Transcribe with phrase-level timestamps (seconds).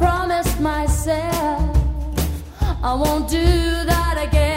[0.00, 1.76] Promised myself
[2.82, 3.44] I won't do
[3.84, 4.49] that again.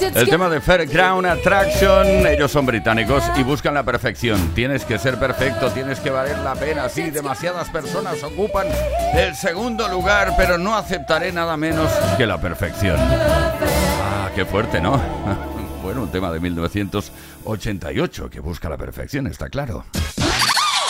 [0.00, 4.52] El tema de Fairground Attraction, ellos son británicos y buscan la perfección.
[4.54, 6.88] Tienes que ser perfecto, tienes que valer la pena.
[6.88, 8.66] Sí, demasiadas personas ocupan
[9.14, 12.96] el segundo lugar, pero no aceptaré nada menos que la perfección.
[12.98, 15.00] Ah, qué fuerte, ¿no?
[15.82, 19.86] Bueno, un tema de 1988 que busca la perfección, está claro.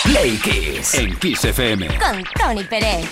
[0.02, 1.86] Play Kiss en Kiss FM.
[1.86, 3.08] Con Tony Pérez.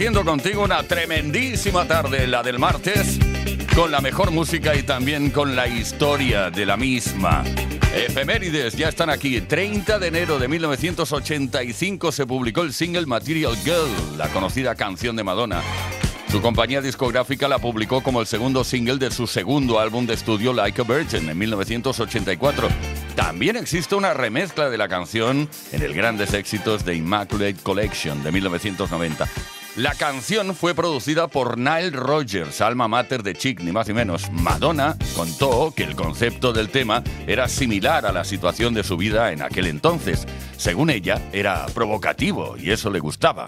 [0.00, 3.18] Compartiendo contigo una tremendísima tarde, la del martes,
[3.74, 7.44] con la mejor música y también con la historia de la misma.
[7.94, 9.42] Efemérides ya están aquí.
[9.42, 15.22] 30 de enero de 1985 se publicó el single Material Girl, la conocida canción de
[15.22, 15.60] Madonna.
[16.30, 20.54] Su compañía discográfica la publicó como el segundo single de su segundo álbum de estudio
[20.54, 22.68] Like a Virgin en 1984.
[23.16, 28.32] También existe una remezcla de la canción en el Grandes Éxitos de Immaculate Collection de
[28.32, 29.28] 1990.
[29.80, 34.30] La canción fue producida por Nile Rogers, alma mater de Chick, ni más ni menos.
[34.30, 39.32] Madonna contó que el concepto del tema era similar a la situación de su vida
[39.32, 40.26] en aquel entonces.
[40.58, 43.46] Según ella, era provocativo y eso le gustaba.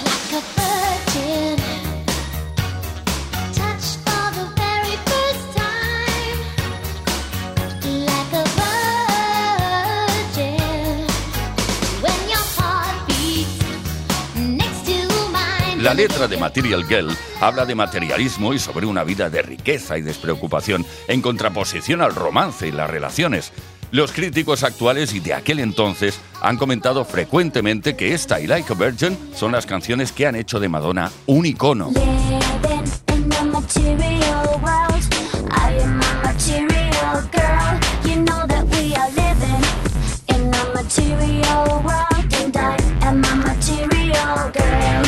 [15.82, 17.10] La letra de Material Girl
[17.40, 22.68] habla de materialismo y sobre una vida de riqueza y despreocupación, en contraposición al romance
[22.68, 23.52] y las relaciones.
[23.90, 28.76] Los críticos actuales y de aquel entonces han comentado frecuentemente que esta y Like a
[28.76, 31.90] Virgin son las canciones que han hecho de Madonna un icono.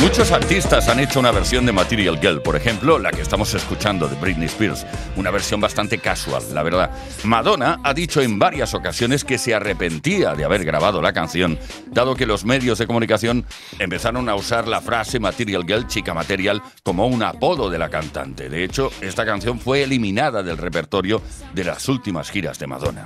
[0.05, 4.07] Muchos artistas han hecho una versión de Material Girl, por ejemplo, la que estamos escuchando
[4.07, 4.85] de Britney Spears,
[5.15, 6.91] una versión bastante casual, la verdad.
[7.23, 11.57] Madonna ha dicho en varias ocasiones que se arrepentía de haber grabado la canción,
[11.87, 13.47] dado que los medios de comunicación
[13.79, 18.47] empezaron a usar la frase Material Girl, chica material, como un apodo de la cantante.
[18.47, 21.19] De hecho, esta canción fue eliminada del repertorio
[21.55, 23.05] de las últimas giras de Madonna.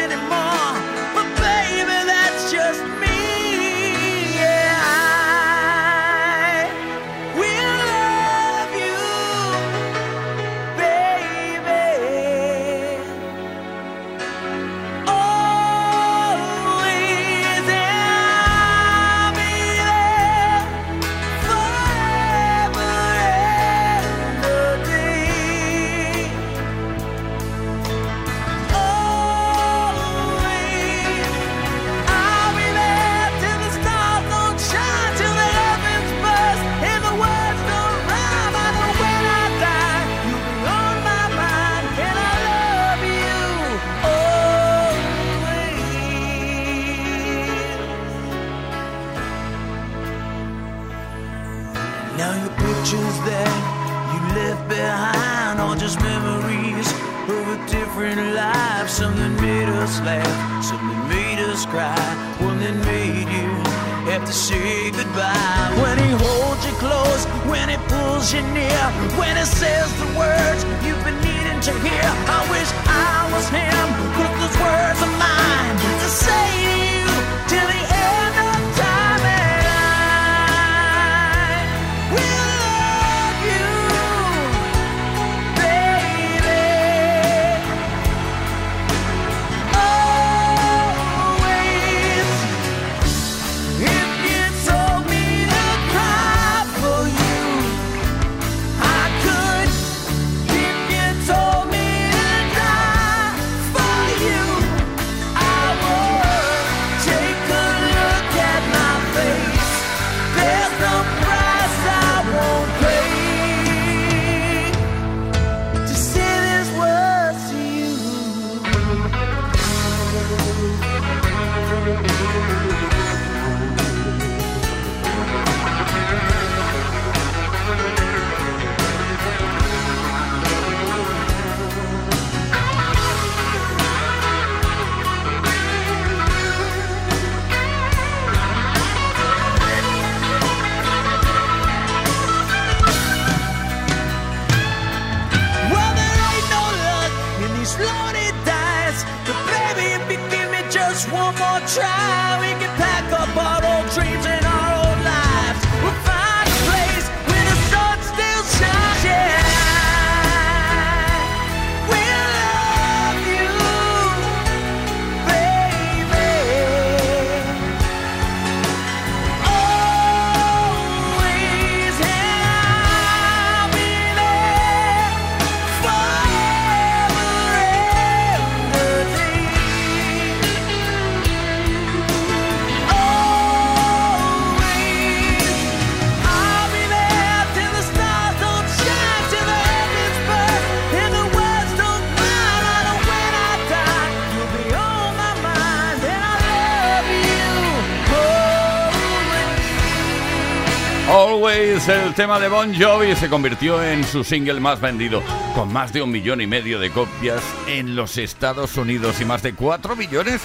[202.11, 205.23] El tema de Bon Jovi, se convirtió en su single más vendido,
[205.55, 209.41] con más de un millón y medio de copias en los Estados Unidos y más
[209.43, 210.41] de cuatro millones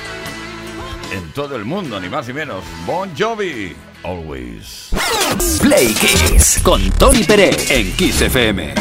[1.13, 2.63] en todo el mundo, ni más ni menos.
[2.87, 3.75] Bon Jovi,
[4.05, 4.91] Always.
[5.61, 8.73] Play Kiss con Tony Pérez en Kiss FM.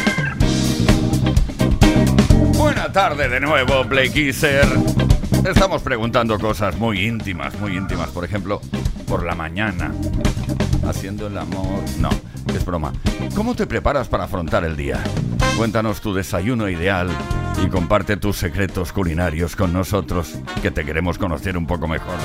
[2.54, 4.68] Buena tarde de nuevo, Play Kisser.
[5.44, 8.10] Estamos preguntando cosas muy íntimas, muy íntimas.
[8.10, 8.62] Por ejemplo,
[9.08, 9.92] por la mañana.
[10.88, 11.84] Haciendo el amor.
[11.98, 12.10] No,
[12.56, 12.94] es broma.
[13.36, 15.04] ¿Cómo te preparas para afrontar el día?
[15.58, 17.10] Cuéntanos tu desayuno ideal
[17.64, 22.16] y comparte tus secretos culinarios con nosotros, que te queremos conocer un poco mejor.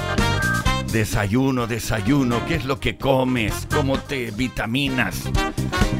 [0.93, 3.69] Desayuno, desayuno, ¿qué es lo que comes?
[3.73, 5.23] ¿Cómo te vitaminas?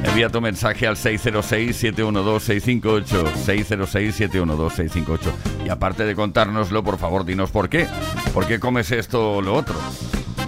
[0.03, 3.33] Envía tu mensaje al 606-712-658.
[3.47, 5.19] 606-712-658.
[5.65, 7.87] Y aparte de contárnoslo, por favor, dinos por qué.
[8.35, 9.77] ¿Por qué comes esto o lo otro?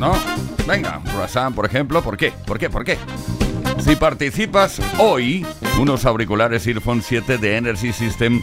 [0.01, 0.13] ¿No?
[0.67, 2.33] Venga, croissant, por ejemplo, ¿por qué?
[2.47, 2.69] ¿Por qué?
[2.71, 2.99] ¿Por qué?
[3.85, 5.45] Si participas hoy,
[5.79, 8.41] unos auriculares Earphone 7 de Energy System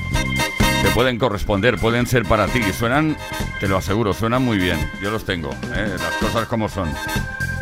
[0.82, 2.62] te pueden corresponder, pueden ser para ti.
[2.74, 3.16] Suenan,
[3.60, 4.78] te lo aseguro, suenan muy bien.
[5.02, 5.96] Yo los tengo, ¿eh?
[5.98, 6.90] las cosas como son.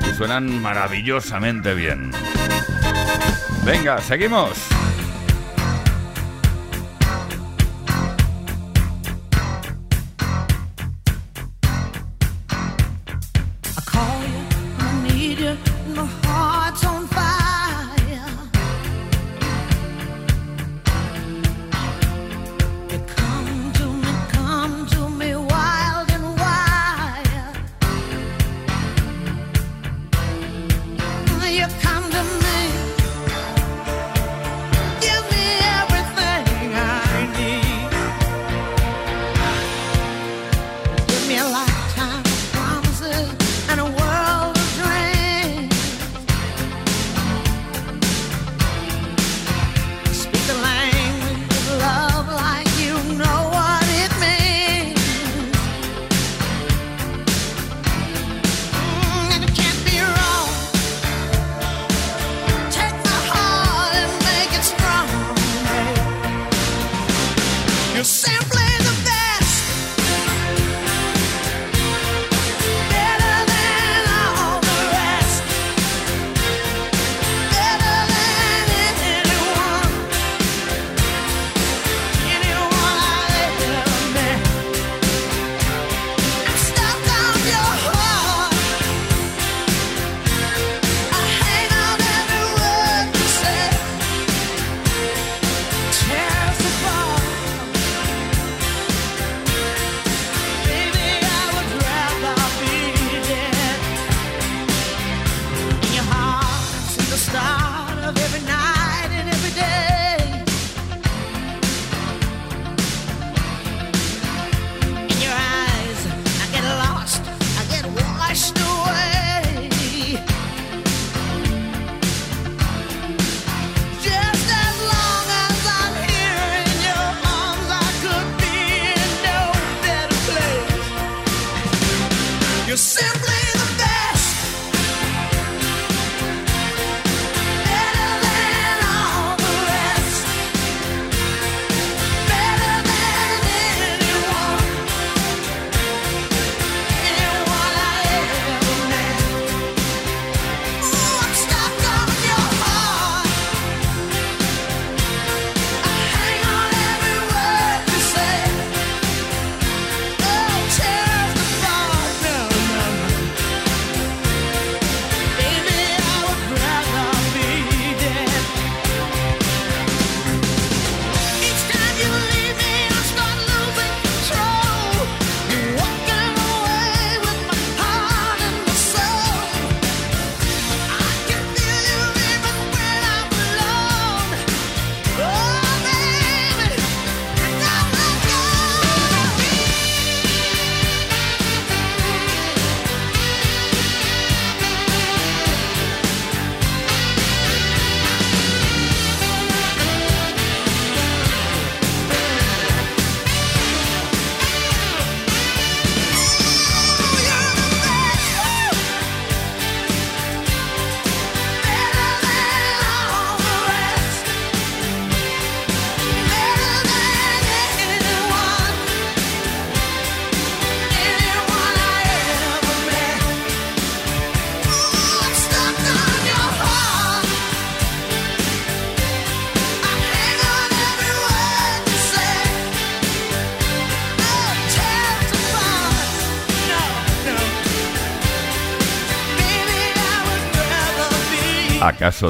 [0.10, 2.12] Y suenan maravillosamente bien.
[3.64, 4.58] Venga, seguimos.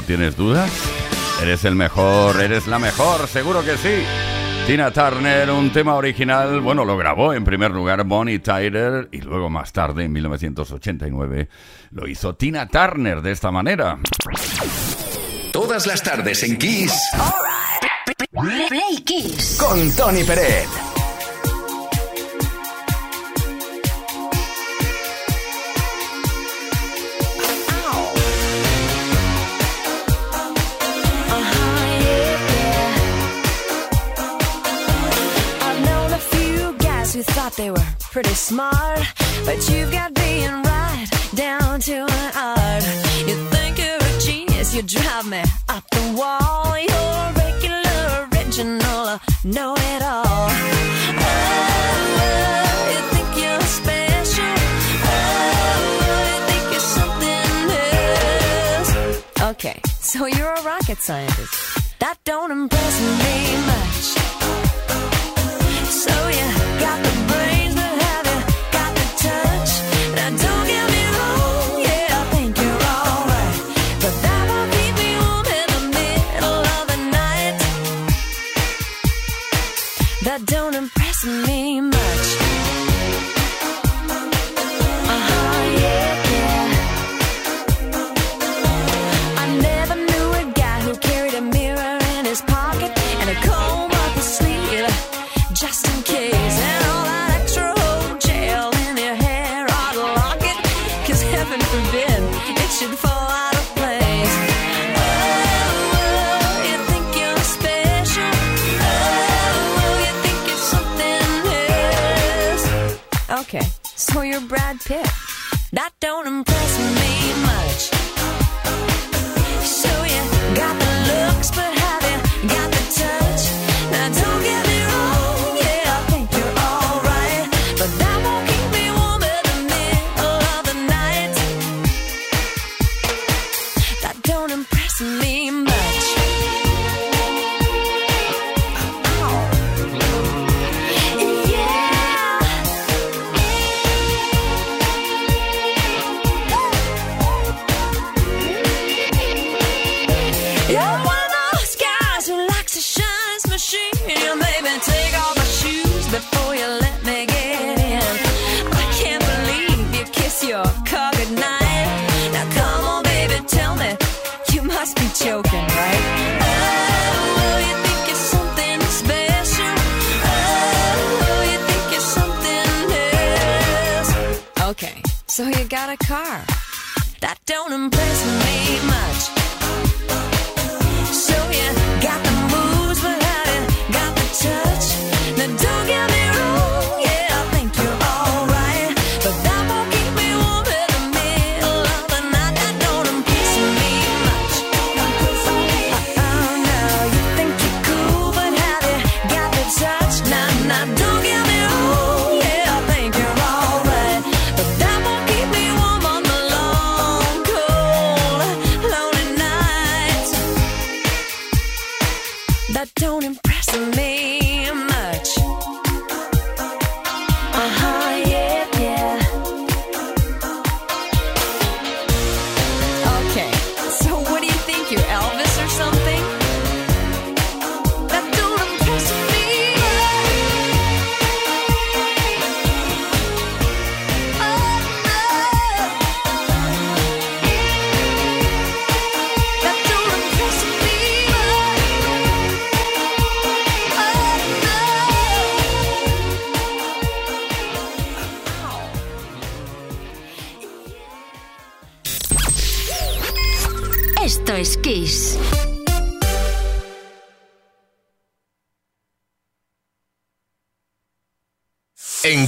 [0.05, 0.69] tienes dudas?
[1.41, 2.41] ¿Eres el mejor?
[2.41, 3.27] ¿Eres la mejor?
[3.27, 4.03] Seguro que sí.
[4.67, 9.49] Tina Turner, un tema original, bueno, lo grabó en primer lugar Bonnie Tyler y luego
[9.49, 11.47] más tarde, en 1989,
[11.91, 13.97] lo hizo Tina Turner de esta manera.
[15.53, 16.93] Todas las tardes en Kiss.
[18.67, 19.57] Play Kiss.
[19.57, 20.86] Con Tony Pérez.
[37.57, 38.99] they were pretty smart.
[39.43, 42.83] But you've got being right down to an art.
[43.27, 46.77] You think you're a genius, you drive me up the wall.
[46.77, 50.49] You're a regular, original, know it all.
[51.19, 51.33] Oh,
[59.39, 61.99] oh, okay, so you're a rocket scientist.
[61.99, 64.36] That don't impress me much.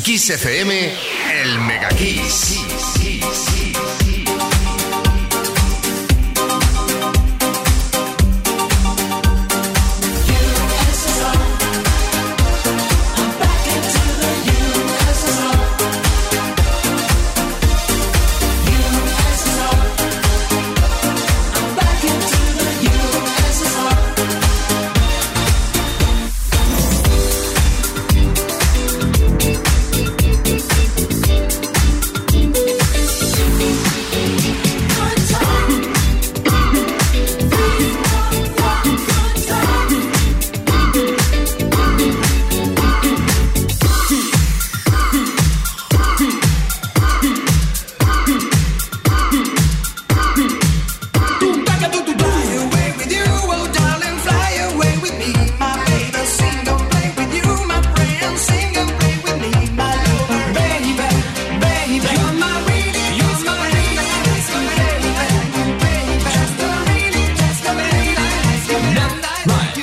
[0.10, 0.96] Kiss FM,
[1.30, 2.99] el Mega Kiss.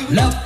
[0.09, 0.46] Love.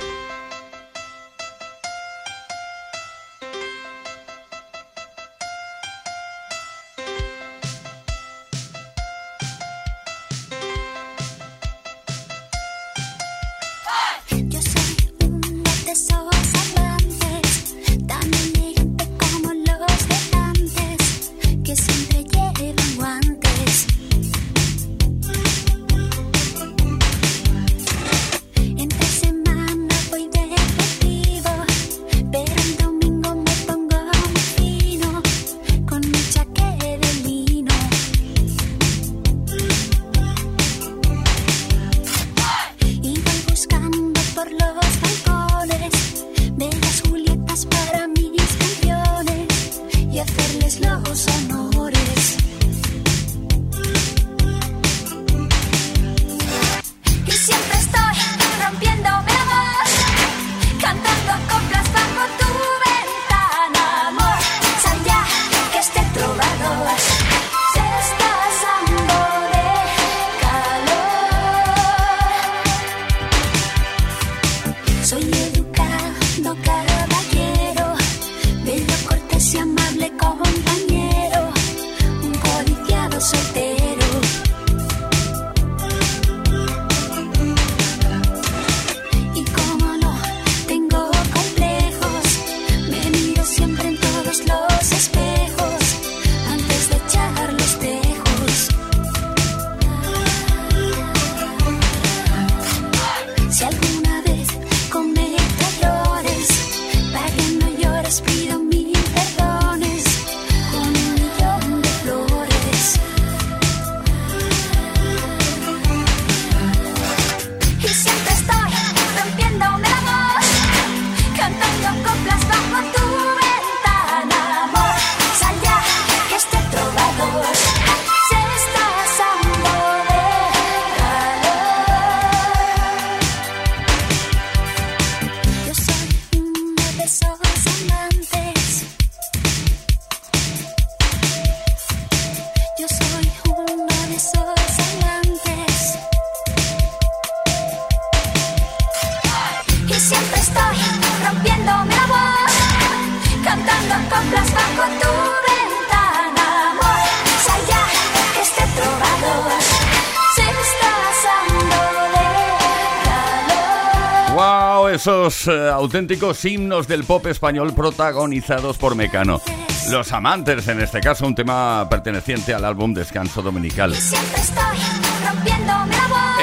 [165.81, 169.41] Auténticos himnos del pop español protagonizados por Mecano.
[169.89, 173.95] Los amantes, en este caso, un tema perteneciente al álbum Descanso Dominical.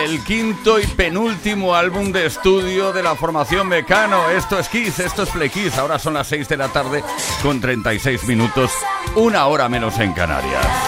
[0.04, 4.28] El quinto y penúltimo álbum de estudio de la formación Mecano.
[4.28, 5.78] Esto es Kiss, esto es Play Kiss.
[5.78, 7.04] Ahora son las 6 de la tarde
[7.40, 8.72] con 36 minutos,
[9.14, 10.87] una hora menos en Canarias.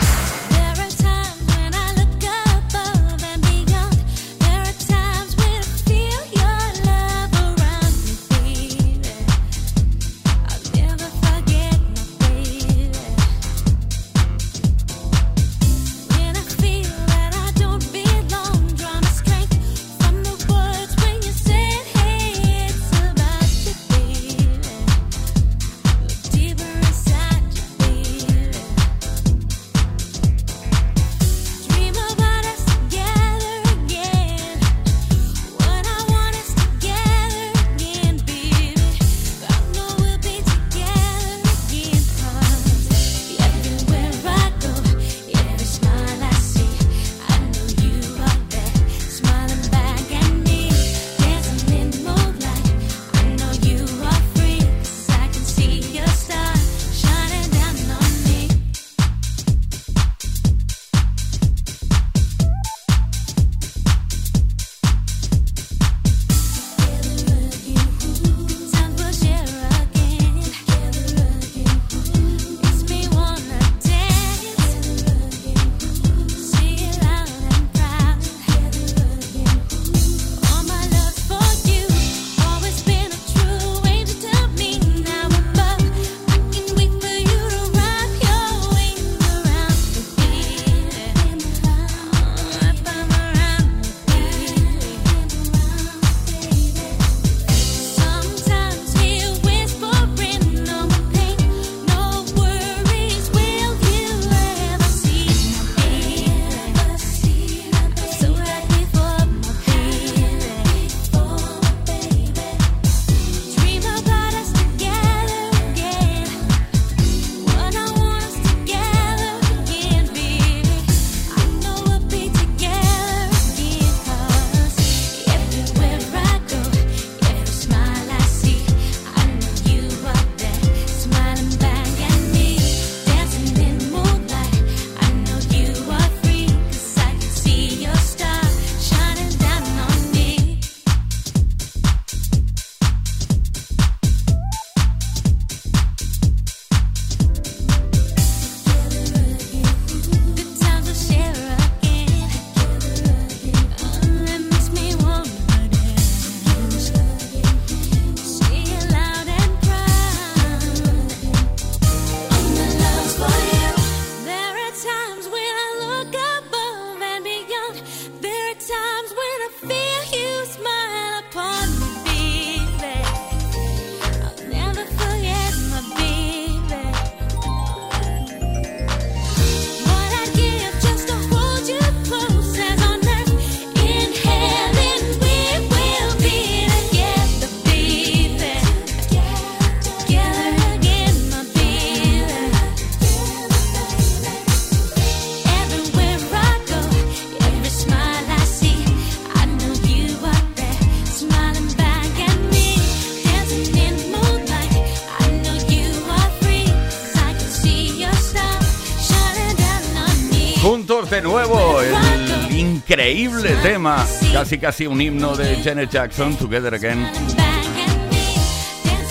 [211.11, 217.05] Corte nuevo, el increíble tema, casi casi un himno de Janet Jackson, Together Again,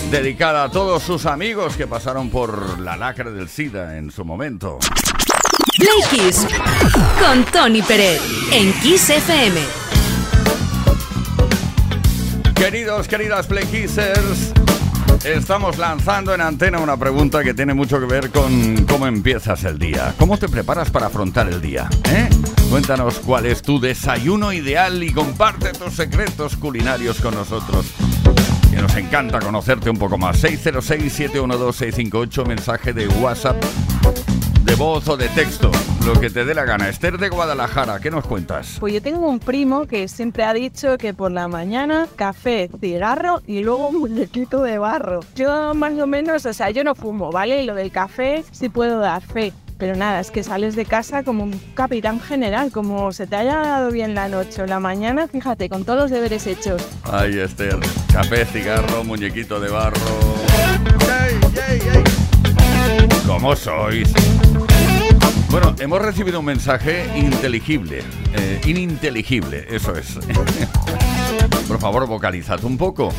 [0.09, 4.79] dedicada a todos sus amigos que pasaron por la lacra del SIDA en su momento.
[5.77, 6.47] Play Kiss
[7.19, 8.19] con Tony Pérez
[8.51, 9.61] en Kiss FM.
[12.55, 14.53] Queridos, queridas Play Kissers,
[15.25, 19.77] estamos lanzando en antena una pregunta que tiene mucho que ver con cómo empiezas el
[19.77, 20.13] día.
[20.17, 21.89] ¿Cómo te preparas para afrontar el día?
[22.09, 22.29] ¿eh?
[22.69, 27.85] Cuéntanos cuál es tu desayuno ideal y comparte tus secretos culinarios con nosotros.
[28.71, 30.41] Que nos encanta conocerte un poco más.
[30.43, 33.61] 606-712-658, mensaje de WhatsApp,
[34.81, 35.69] voz o de texto,
[36.07, 36.89] lo que te dé la gana.
[36.89, 38.77] Esther de Guadalajara, ¿qué nos cuentas?
[38.79, 43.43] Pues yo tengo un primo que siempre ha dicho que por la mañana café, cigarro
[43.45, 45.19] y luego un muñequito de barro.
[45.35, 47.61] Yo más o menos, o sea, yo no fumo, ¿vale?
[47.61, 49.53] Y lo del café sí puedo dar fe.
[49.77, 53.57] Pero nada, es que sales de casa como un capitán general, como se te haya
[53.57, 56.81] dado bien la noche o la mañana, fíjate, con todos los deberes hechos.
[57.03, 57.77] Ay, Esther,
[58.11, 59.99] café, cigarro, muñequito de barro.
[61.21, 62.03] ¡Ey, ey, ey!
[63.27, 64.11] ¿Cómo sois?
[65.51, 70.17] Bueno, hemos recibido un mensaje inteligible, eh, ininteligible, eso es.
[71.67, 73.09] Por favor, vocalizad un poco,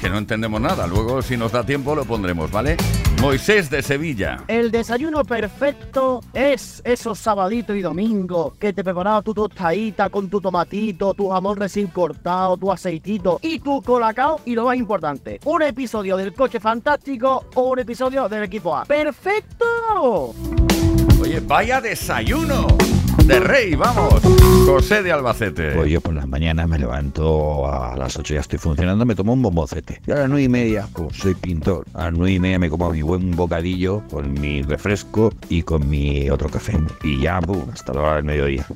[0.00, 0.86] que, no entendemos nada.
[0.86, 2.76] Luego, si nos da tiempo, lo pondremos, ¿vale?
[3.20, 4.44] Moisés de Sevilla.
[4.46, 10.40] El desayuno perfecto es esos sabaditos y domingos que te preparaba tu tostadita con tu
[10.40, 15.62] tomatito, tu jamón recién cortado, tu aceitito y tu colacao y lo más importante, un
[15.62, 18.84] episodio del coche fantástico o un episodio del equipo A.
[18.84, 20.32] ¡Perfecto!
[21.46, 22.66] Vaya desayuno
[23.24, 24.20] de rey, vamos.
[24.66, 25.72] José de Albacete.
[25.72, 29.32] Pues yo por las mañanas me levanto a las 8 ya estoy funcionando, me tomo
[29.32, 30.00] un bombocete.
[30.06, 32.70] Y a las 9 y media, pues soy pintor, a las 9 y media me
[32.70, 36.76] como mi buen bocadillo con mi refresco y con mi otro café.
[37.02, 38.66] Y ya, pum, hasta la hora del mediodía.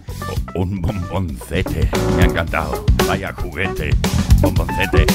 [0.54, 1.88] Un bomboncete.
[2.16, 2.84] Me ha encantado.
[3.06, 3.90] Vaya juguete.
[4.40, 5.06] Bomboncete.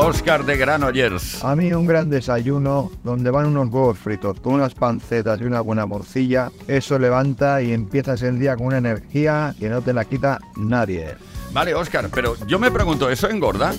[0.00, 1.44] Oscar de Granollers.
[1.44, 5.60] A mí un gran desayuno donde van unos huevos fritos con unas pancetas y una
[5.60, 10.04] buena morcilla, eso levanta y empiezas el día con una energía que no te la
[10.04, 11.16] quita nadie.
[11.52, 13.74] Vale, Oscar, pero yo me pregunto, ¿eso engorda?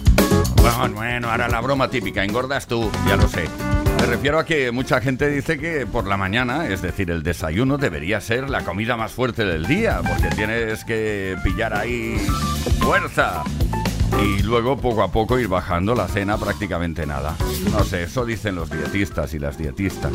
[0.57, 3.47] Bueno, bueno, ahora la broma típica, engordas tú, ya lo sé.
[3.99, 7.78] Me refiero a que mucha gente dice que por la mañana, es decir, el desayuno
[7.78, 12.17] debería ser la comida más fuerte del día, porque tienes que pillar ahí
[12.80, 13.43] fuerza.
[14.22, 17.36] Y luego poco a poco ir bajando la cena prácticamente nada.
[17.72, 20.12] No sé, eso dicen los dietistas y las dietistas.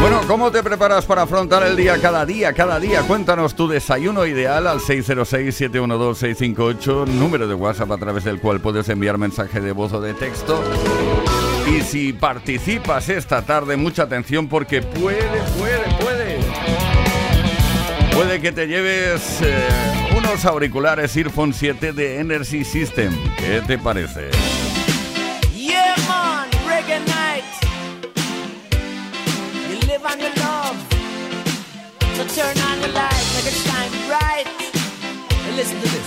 [0.00, 3.00] Bueno, ¿cómo te preparas para afrontar el día cada día, cada día?
[3.02, 9.16] Cuéntanos tu desayuno ideal al 606-712-658, número de WhatsApp a través del cual puedes enviar
[9.18, 10.62] mensaje de voz o de texto.
[11.66, 15.22] Y si participas esta tarde, mucha atención porque puede,
[15.58, 16.13] puede, puede.
[18.14, 19.68] Puede que te lleves eh,
[20.16, 23.12] unos auriculares Earphone 7 de Energy System.
[23.36, 24.30] ¿Qué te parece?
[29.68, 30.76] You live on your love.
[32.16, 34.46] So turn on the light, make it shine bright.
[35.46, 36.03] And listen to this.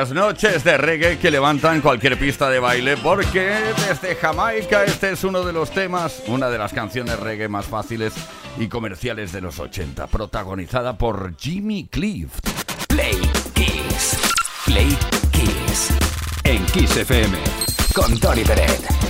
[0.00, 3.54] Las noches de reggae que levantan cualquier pista de baile porque
[3.86, 8.14] desde Jamaica este es uno de los temas, una de las canciones reggae más fáciles
[8.56, 12.30] y comerciales de los 80, protagonizada por Jimmy Cliff.
[12.88, 13.20] Play
[13.52, 14.18] Kiss.
[14.64, 14.96] Play
[15.32, 15.90] Kiss.
[16.44, 17.36] En Kiss FM.
[17.92, 19.09] Con Tony Peret.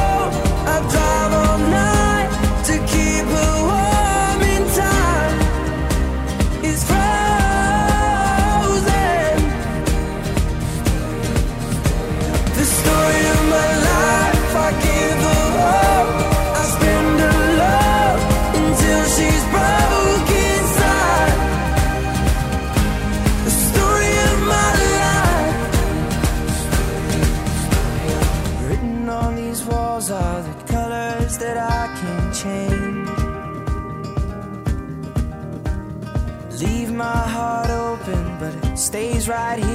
[39.31, 39.70] Right here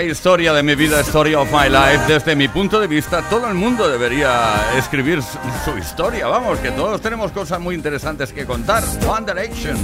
[0.00, 3.46] La historia de mi vida, Story of My Life, desde mi punto de vista, todo
[3.48, 6.26] el mundo debería escribir su, su historia.
[6.26, 8.82] Vamos, que todos tenemos cosas muy interesantes que contar.
[9.06, 9.76] One Direction,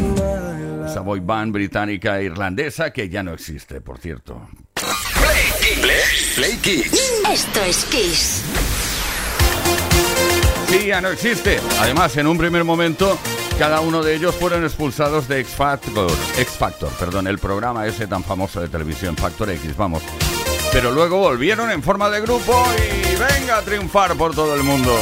[0.86, 4.40] esa boy band británica e irlandesa que ya no existe, por cierto.
[4.72, 5.92] Play,
[6.34, 7.12] Play Kiss.
[7.30, 8.42] Esto es Kiss.
[10.68, 11.60] Sí, ya no existe.
[11.78, 13.18] Además, en un primer momento,
[13.58, 18.06] cada uno de ellos fueron expulsados de X Factor, X Factor, perdón, el programa ese
[18.06, 20.02] tan famoso de televisión, Factor X, vamos.
[20.72, 24.94] Pero luego volvieron en forma de grupo y venga a triunfar por todo el mundo.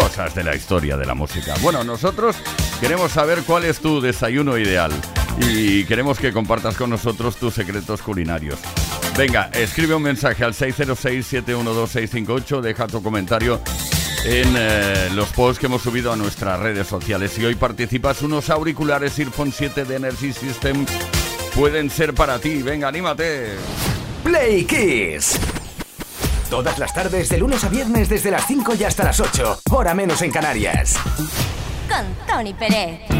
[0.00, 1.54] Cosas de la historia de la música.
[1.62, 2.36] Bueno, nosotros
[2.80, 4.92] queremos saber cuál es tu desayuno ideal
[5.38, 8.58] y queremos que compartas con nosotros tus secretos culinarios.
[9.16, 13.60] Venga, escribe un mensaje al 606-712-658, deja tu comentario
[14.24, 17.32] en eh, los posts que hemos subido a nuestras redes sociales.
[17.32, 20.86] Si hoy participas, unos auriculares Earphone 7 de Energy System
[21.54, 22.62] pueden ser para ti.
[22.62, 23.56] Venga, anímate.
[24.22, 25.38] Play Kiss.
[26.48, 29.60] Todas las tardes, de lunes a viernes, desde las 5 y hasta las 8.
[29.70, 30.96] Hora menos en Canarias.
[31.88, 33.19] Con Tony Pérez.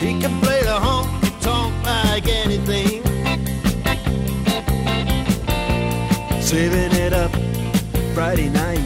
[0.00, 3.02] He can play the honky tonk like anything.
[6.40, 7.32] Saving it up
[8.14, 8.84] Friday night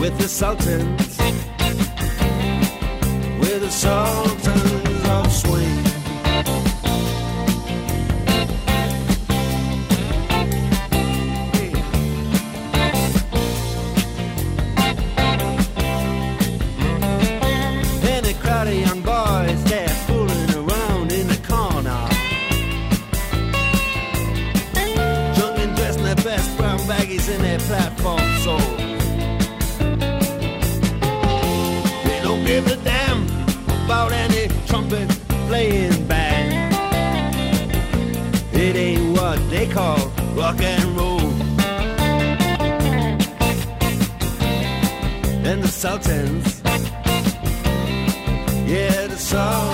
[0.00, 1.16] with the Sultans.
[3.38, 4.83] With the Sultans
[39.64, 39.96] they call
[40.34, 41.20] rock and roll.
[45.46, 46.62] And the Sultans,
[48.66, 49.73] yeah, the Sultans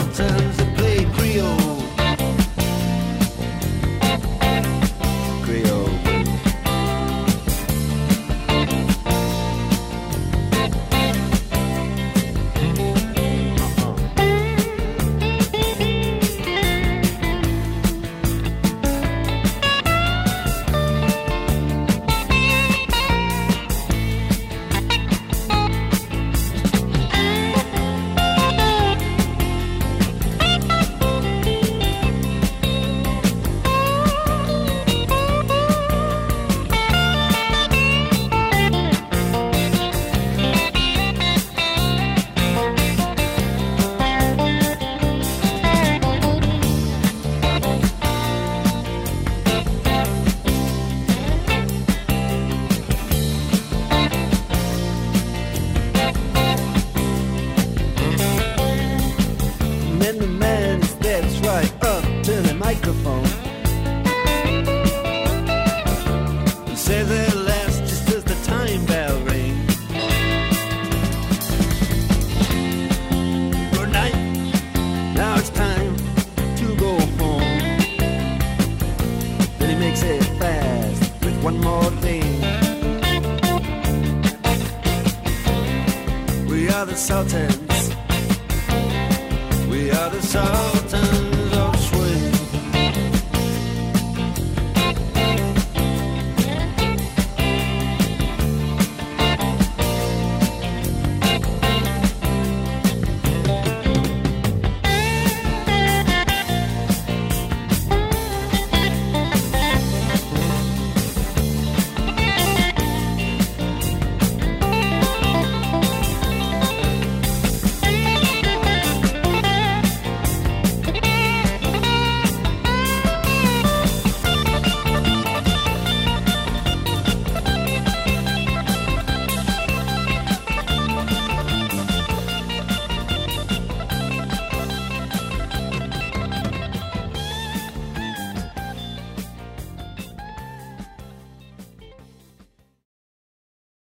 [87.20, 87.59] melted